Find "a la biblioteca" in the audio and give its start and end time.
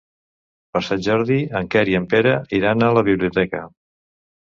2.89-3.67